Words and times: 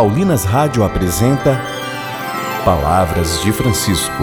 Paulinas 0.00 0.46
Rádio 0.46 0.82
apresenta 0.82 1.60
Palavras 2.64 3.42
de 3.42 3.52
Francisco. 3.52 4.22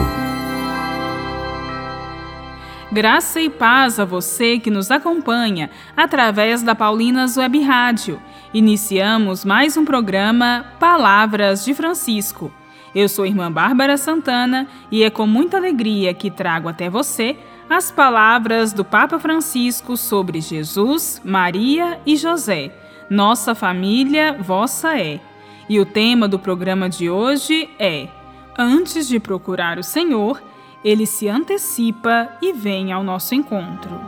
Graça 2.90 3.40
e 3.40 3.48
paz 3.48 4.00
a 4.00 4.04
você 4.04 4.58
que 4.58 4.72
nos 4.72 4.90
acompanha 4.90 5.70
através 5.96 6.64
da 6.64 6.74
Paulinas 6.74 7.36
Web 7.36 7.62
Rádio. 7.62 8.20
Iniciamos 8.52 9.44
mais 9.44 9.76
um 9.76 9.84
programa 9.84 10.66
Palavras 10.80 11.64
de 11.64 11.72
Francisco. 11.74 12.50
Eu 12.92 13.08
sou 13.08 13.24
irmã 13.24 13.52
Bárbara 13.52 13.96
Santana 13.96 14.66
e 14.90 15.04
é 15.04 15.10
com 15.10 15.28
muita 15.28 15.58
alegria 15.58 16.12
que 16.12 16.28
trago 16.28 16.68
até 16.68 16.90
você 16.90 17.36
as 17.70 17.92
palavras 17.92 18.72
do 18.72 18.84
Papa 18.84 19.20
Francisco 19.20 19.96
sobre 19.96 20.40
Jesus, 20.40 21.22
Maria 21.24 22.00
e 22.04 22.16
José. 22.16 22.72
Nossa 23.08 23.54
família, 23.54 24.36
vossa 24.40 24.98
é. 24.98 25.20
E 25.68 25.78
o 25.78 25.84
tema 25.84 26.26
do 26.26 26.38
programa 26.38 26.88
de 26.88 27.10
hoje 27.10 27.68
é: 27.78 28.08
Antes 28.56 29.06
de 29.06 29.20
procurar 29.20 29.78
o 29.78 29.82
Senhor, 29.82 30.42
ele 30.82 31.06
se 31.06 31.28
antecipa 31.28 32.30
e 32.40 32.52
vem 32.52 32.92
ao 32.92 33.04
nosso 33.04 33.34
encontro. 33.34 34.00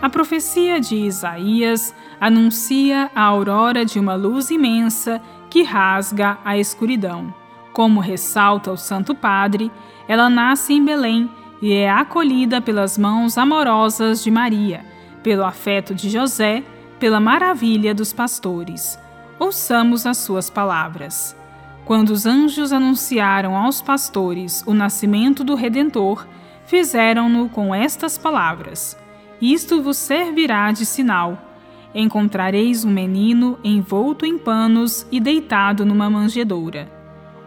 A 0.00 0.08
profecia 0.08 0.80
de 0.80 0.96
Isaías 0.96 1.94
anuncia 2.18 3.10
a 3.14 3.22
aurora 3.24 3.84
de 3.84 3.98
uma 3.98 4.14
luz 4.14 4.50
imensa 4.50 5.20
que 5.50 5.62
rasga 5.62 6.38
a 6.44 6.56
escuridão. 6.56 7.34
Como 7.74 8.00
ressalta 8.00 8.72
o 8.72 8.76
Santo 8.76 9.14
Padre, 9.14 9.70
ela 10.06 10.30
nasce 10.30 10.72
em 10.72 10.82
Belém 10.82 11.28
e 11.60 11.74
é 11.74 11.90
acolhida 11.90 12.60
pelas 12.60 12.96
mãos 12.96 13.36
amorosas 13.36 14.22
de 14.22 14.30
Maria, 14.30 14.84
pelo 15.28 15.44
afeto 15.44 15.94
de 15.94 16.08
José, 16.08 16.64
pela 16.98 17.20
maravilha 17.20 17.94
dos 17.94 18.14
pastores. 18.14 18.98
Ouçamos 19.38 20.06
as 20.06 20.16
suas 20.16 20.48
palavras. 20.48 21.36
Quando 21.84 22.08
os 22.08 22.24
anjos 22.24 22.72
anunciaram 22.72 23.54
aos 23.54 23.82
pastores 23.82 24.64
o 24.66 24.72
nascimento 24.72 25.44
do 25.44 25.54
Redentor, 25.54 26.26
fizeram-no 26.64 27.50
com 27.50 27.74
estas 27.74 28.16
palavras: 28.16 28.96
Isto 29.38 29.82
vos 29.82 29.98
servirá 29.98 30.72
de 30.72 30.86
sinal. 30.86 31.36
Encontrareis 31.94 32.82
um 32.82 32.90
menino 32.90 33.58
envolto 33.62 34.24
em 34.24 34.38
panos 34.38 35.06
e 35.12 35.20
deitado 35.20 35.84
numa 35.84 36.08
manjedoura. 36.08 36.90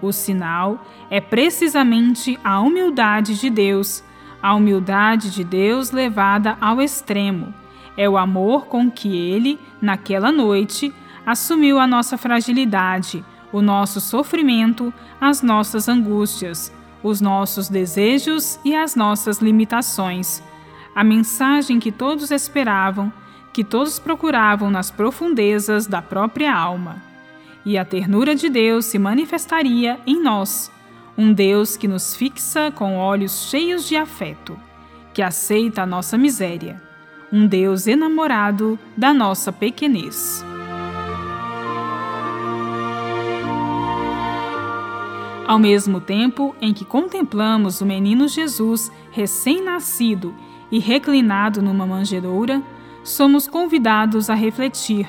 O 0.03 0.11
sinal 0.11 0.85
é 1.09 1.19
precisamente 1.19 2.37
a 2.43 2.59
humildade 2.59 3.39
de 3.39 3.49
Deus, 3.49 4.03
a 4.39 4.53
humildade 4.53 5.31
de 5.31 5.43
Deus 5.43 5.89
levada 5.89 6.55
ao 6.61 6.79
extremo. 6.79 7.59
É 7.97 8.09
o 8.09 8.17
amor 8.17 8.67
com 8.67 8.89
que 8.89 9.15
ele, 9.15 9.59
naquela 9.81 10.31
noite, 10.31 10.93
assumiu 11.25 11.79
a 11.79 11.85
nossa 11.85 12.17
fragilidade, 12.17 13.23
o 13.51 13.61
nosso 13.61 13.99
sofrimento, 13.99 14.93
as 15.19 15.41
nossas 15.41 15.87
angústias, 15.87 16.73
os 17.03 17.19
nossos 17.19 17.67
desejos 17.67 18.59
e 18.63 18.75
as 18.75 18.95
nossas 18.95 19.39
limitações. 19.39 20.41
A 20.95 21.03
mensagem 21.03 21.79
que 21.79 21.91
todos 21.91 22.31
esperavam, 22.31 23.11
que 23.53 23.63
todos 23.63 23.99
procuravam 23.99 24.71
nas 24.71 24.89
profundezas 24.89 25.87
da 25.87 26.01
própria 26.01 26.55
alma 26.55 27.11
e 27.65 27.77
a 27.77 27.85
ternura 27.85 28.35
de 28.35 28.49
Deus 28.49 28.85
se 28.85 28.97
manifestaria 28.97 29.99
em 30.05 30.21
nós, 30.21 30.71
um 31.17 31.31
Deus 31.33 31.77
que 31.77 31.87
nos 31.87 32.15
fixa 32.15 32.71
com 32.71 32.97
olhos 32.97 33.49
cheios 33.49 33.87
de 33.87 33.95
afeto, 33.95 34.57
que 35.13 35.21
aceita 35.21 35.83
a 35.83 35.85
nossa 35.85 36.17
miséria, 36.17 36.81
um 37.31 37.47
Deus 37.47 37.87
enamorado 37.87 38.77
da 38.95 39.13
nossa 39.13 39.51
pequenez. 39.51 40.45
Ao 45.47 45.59
mesmo 45.59 45.99
tempo 45.99 46.55
em 46.61 46.73
que 46.73 46.85
contemplamos 46.85 47.81
o 47.81 47.85
menino 47.85 48.27
Jesus 48.27 48.91
recém-nascido 49.11 50.33
e 50.71 50.79
reclinado 50.79 51.61
numa 51.61 51.85
manjedoura, 51.85 52.61
somos 53.03 53.47
convidados 53.47 54.29
a 54.29 54.33
refletir 54.33 55.07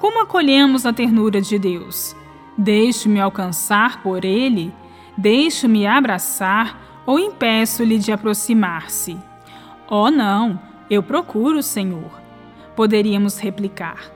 como 0.00 0.22
acolhemos 0.22 0.86
a 0.86 0.94
ternura 0.94 1.42
de 1.42 1.58
Deus? 1.58 2.16
Deixo-me 2.56 3.20
alcançar 3.20 4.02
por 4.02 4.24
Ele? 4.24 4.72
Deixo-me 5.14 5.86
abraçar 5.86 7.02
ou 7.04 7.18
impeço-lhe 7.18 7.98
de 7.98 8.10
aproximar-se? 8.10 9.18
Oh, 9.86 10.10
não, 10.10 10.58
eu 10.90 11.02
procuro 11.02 11.62
Senhor. 11.62 12.10
Poderíamos 12.74 13.38
replicar. 13.38 14.10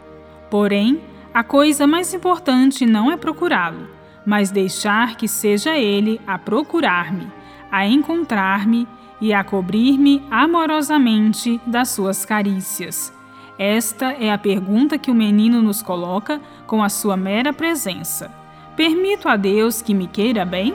Porém, 0.51 1.01
a 1.33 1.43
coisa 1.45 1.87
mais 1.87 2.13
importante 2.13 2.85
não 2.85 3.11
é 3.11 3.17
procurá-lo, 3.17 3.89
mas 4.27 4.51
deixar 4.51 5.17
que 5.17 5.29
seja 5.29 5.77
Ele 5.77 6.21
a 6.27 6.39
procurar-me, 6.39 7.29
a 7.71 7.87
encontrar-me 7.87 8.87
e 9.21 9.33
a 9.33 9.45
cobrir-me 9.45 10.23
amorosamente 10.31 11.61
das 11.67 11.91
suas 11.91 12.25
carícias 12.25 13.15
esta 13.59 14.07
é 14.13 14.33
a 14.33 14.39
pergunta 14.39 14.99
que 14.99 15.11
o 15.11 15.15
menino 15.15 15.63
nos 15.63 15.81
coloca 15.81 16.41
com 16.67 16.83
a 16.83 16.89
sua 16.89 17.17
mera 17.17 17.53
presença. 17.53 18.31
Permito 18.77 19.29
a 19.29 19.37
Deus 19.37 19.81
que 19.81 19.95
me 19.95 20.09
queira 20.09 20.45
bem? 20.45 20.75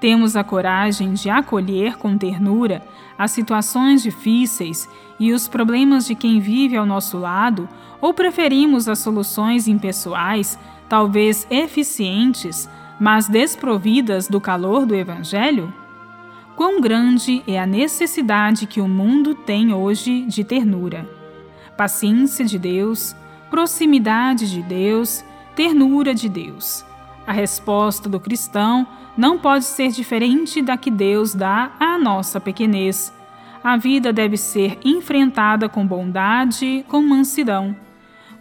Temos 0.00 0.34
a 0.34 0.42
coragem 0.42 1.12
de 1.12 1.28
acolher 1.28 1.96
com 1.98 2.16
ternura 2.16 2.82
as 3.18 3.30
situações 3.32 4.02
difíceis 4.02 4.88
e 5.18 5.32
os 5.32 5.46
problemas 5.46 6.06
de 6.06 6.14
quem 6.14 6.40
vive 6.40 6.76
ao 6.76 6.86
nosso 6.86 7.18
lado, 7.18 7.68
ou 8.00 8.14
preferimos 8.14 8.88
as 8.88 8.98
soluções 8.98 9.68
impessoais, 9.68 10.58
talvez 10.88 11.46
eficientes, 11.50 12.68
mas 12.98 13.28
desprovidas 13.28 14.26
do 14.26 14.40
calor 14.40 14.86
do 14.86 14.94
Evangelho? 14.94 15.72
quão 16.60 16.78
grande 16.78 17.42
é 17.46 17.58
a 17.58 17.64
necessidade 17.64 18.66
que 18.66 18.82
o 18.82 18.86
mundo 18.86 19.34
tem 19.34 19.72
hoje 19.72 20.26
de 20.26 20.44
ternura. 20.44 21.08
Paciência 21.74 22.44
de 22.44 22.58
Deus, 22.58 23.16
proximidade 23.48 24.50
de 24.50 24.62
Deus, 24.62 25.24
ternura 25.56 26.14
de 26.14 26.28
Deus. 26.28 26.84
A 27.30 27.32
resposta 27.32 28.08
do 28.08 28.18
cristão 28.18 28.84
não 29.16 29.38
pode 29.38 29.64
ser 29.64 29.92
diferente 29.92 30.60
da 30.60 30.76
que 30.76 30.90
Deus 30.90 31.32
dá 31.32 31.70
à 31.78 31.96
nossa 31.96 32.40
pequenez. 32.40 33.12
A 33.62 33.76
vida 33.76 34.12
deve 34.12 34.36
ser 34.36 34.76
enfrentada 34.84 35.68
com 35.68 35.86
bondade, 35.86 36.84
com 36.88 37.00
mansidão. 37.00 37.76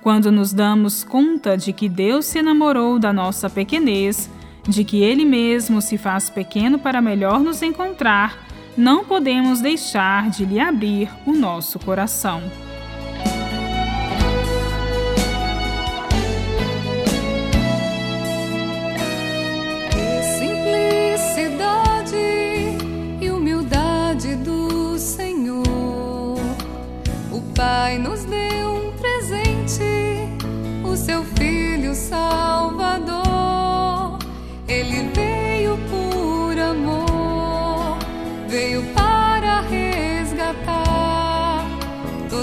Quando 0.01 0.31
nos 0.31 0.51
damos 0.51 1.03
conta 1.03 1.55
de 1.55 1.71
que 1.71 1.87
Deus 1.87 2.25
se 2.25 2.39
enamorou 2.39 2.97
da 2.97 3.13
nossa 3.13 3.47
pequenez, 3.47 4.27
de 4.67 4.83
que 4.83 5.03
Ele 5.03 5.23
mesmo 5.23 5.83
se 5.83 5.95
faz 5.95 6.27
pequeno 6.31 6.79
para 6.79 6.99
melhor 6.99 7.39
nos 7.39 7.61
encontrar, 7.61 8.39
não 8.75 9.05
podemos 9.05 9.61
deixar 9.61 10.31
de 10.31 10.45
lhe 10.45 10.59
abrir 10.59 11.11
o 11.27 11.33
nosso 11.33 11.77
coração. 11.77 12.41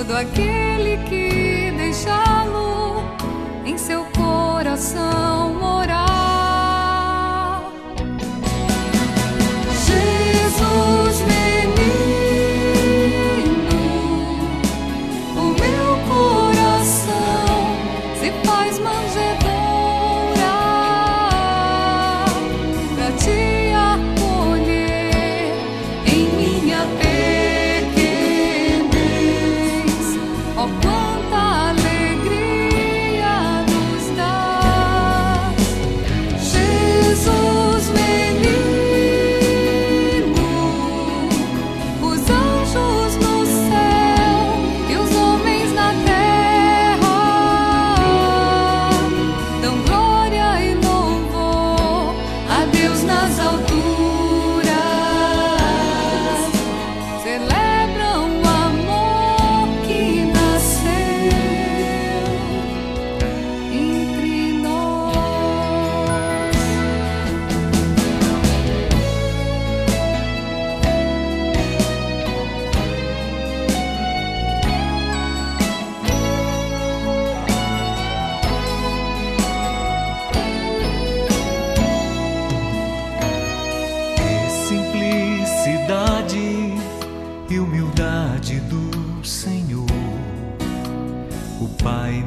Todo 0.06 0.19
aquele 0.19 0.99
que 1.08 1.73
deixá-lo 1.76 3.03
em 3.64 3.76
seu 3.76 4.05
coração 4.17 5.36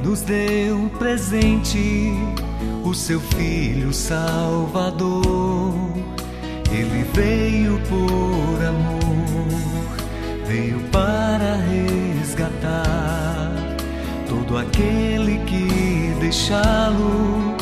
nos 0.10 0.22
deu 0.22 0.90
presente, 0.98 2.14
o 2.84 2.94
seu 2.96 3.20
Filho 3.20 3.94
Salvador. 3.94 5.76
Ele 6.72 7.06
veio 7.14 7.80
por 7.88 8.66
amor, 8.66 9.98
veio 10.48 10.80
para 10.92 11.58
resgatar 12.18 13.52
todo 14.28 14.58
aquele 14.58 15.38
que 15.46 16.16
deixá-lo 16.20 17.56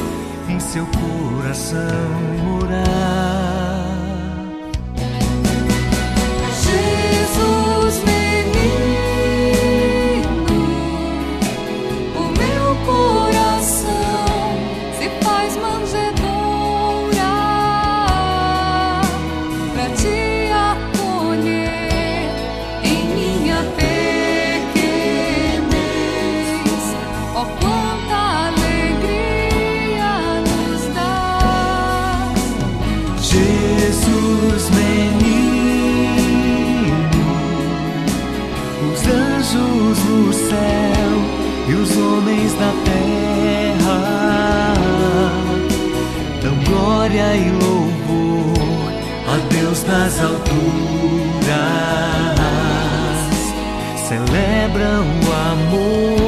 em 0.50 0.60
seu 0.60 0.86
coração 0.86 1.84
morar. 2.46 3.17
Nas 49.84 50.20
alturas 50.22 50.48
celebram 54.08 55.06
o 55.22 55.32
amor 55.52 56.27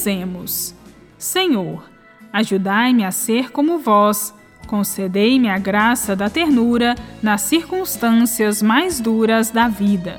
Rezemos. 0.00 0.74
Senhor, 1.18 1.84
ajudai-me 2.32 3.04
a 3.04 3.10
ser 3.10 3.52
como 3.52 3.78
vós, 3.78 4.32
concedei-me 4.66 5.50
a 5.50 5.58
graça 5.58 6.16
da 6.16 6.30
ternura 6.30 6.94
nas 7.22 7.42
circunstâncias 7.42 8.62
mais 8.62 8.98
duras 8.98 9.50
da 9.50 9.68
vida. 9.68 10.18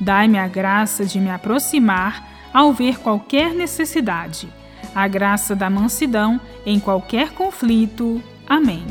Dai-me 0.00 0.38
a 0.38 0.46
graça 0.46 1.04
de 1.04 1.18
me 1.18 1.28
aproximar 1.30 2.24
ao 2.54 2.72
ver 2.72 3.00
qualquer 3.00 3.52
necessidade, 3.52 4.48
a 4.94 5.08
graça 5.08 5.56
da 5.56 5.68
mansidão 5.68 6.40
em 6.64 6.78
qualquer 6.78 7.32
conflito. 7.32 8.22
Amém. 8.48 8.84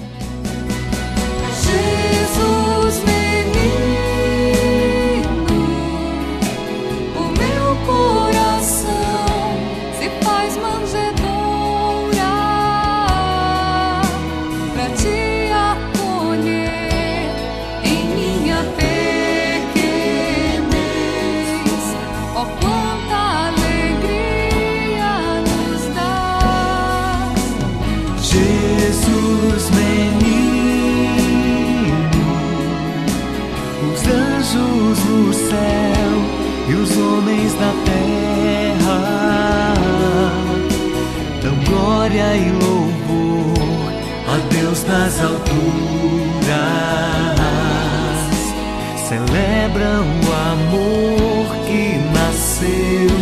Nas 45.06 45.22
alturas, 45.22 45.46
celebram 49.08 50.02
o 50.02 50.34
amor 50.52 51.56
que 51.68 52.00
nasceu. 52.12 53.16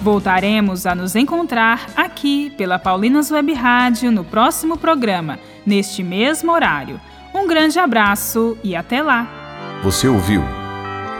Voltaremos 0.00 0.86
a 0.86 0.94
nos 0.94 1.16
encontrar 1.16 1.86
aqui 1.96 2.50
pela 2.50 2.78
Paulinas 2.78 3.32
Web 3.32 3.52
Rádio 3.54 4.12
no 4.12 4.22
próximo 4.22 4.78
programa, 4.78 5.36
neste 5.66 6.04
mesmo 6.04 6.52
horário. 6.52 7.00
Um 7.34 7.48
grande 7.48 7.80
abraço 7.80 8.56
e 8.62 8.76
até 8.76 9.02
lá! 9.02 9.26
Você 9.82 10.06
ouviu? 10.06 10.44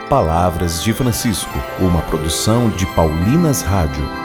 Palavras 0.09 0.81
de 0.81 0.93
Francisco, 0.93 1.59
uma 1.81 2.01
produção 2.03 2.69
de 2.69 2.85
Paulinas 2.85 3.61
Rádio. 3.61 4.22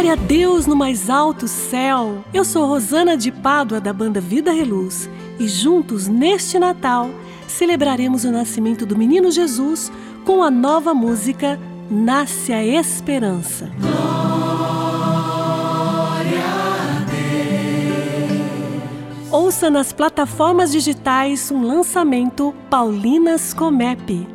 Glória 0.00 0.14
a 0.14 0.26
Deus 0.26 0.66
no 0.66 0.74
mais 0.74 1.10
alto 1.10 1.46
céu. 1.46 2.24
Eu 2.32 2.42
sou 2.42 2.64
Rosana 2.64 3.18
de 3.18 3.30
Pádua 3.30 3.78
da 3.78 3.92
banda 3.92 4.18
Vida 4.18 4.50
Reluz 4.50 5.10
e 5.38 5.46
juntos 5.46 6.08
neste 6.08 6.58
Natal 6.58 7.10
celebraremos 7.46 8.24
o 8.24 8.30
nascimento 8.30 8.86
do 8.86 8.96
menino 8.96 9.30
Jesus 9.30 9.92
com 10.24 10.42
a 10.42 10.50
nova 10.50 10.94
música 10.94 11.60
Nasce 11.90 12.50
a 12.50 12.64
Esperança. 12.64 13.70
Ouça 19.30 19.68
nas 19.68 19.92
plataformas 19.92 20.72
digitais 20.72 21.50
um 21.50 21.62
lançamento 21.62 22.54
Paulinas 22.70 23.52
Comep. 23.52 24.26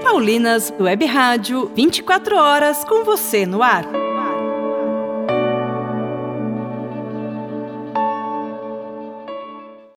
Paulinas 0.00 0.72
Web 0.78 1.04
Rádio, 1.06 1.72
24 1.74 2.36
horas 2.36 2.84
com 2.84 3.04
você 3.04 3.44
no 3.44 3.64
ar. 3.64 3.97